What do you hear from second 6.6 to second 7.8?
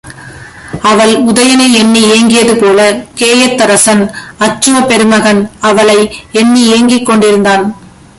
ஏங்கிக் கொண்டிருந்தான்.